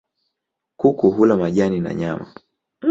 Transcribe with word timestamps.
Kuku 0.77 1.11
hula 1.11 1.37
majani 1.37 1.79
na 1.79 1.93
nyama. 1.93 2.33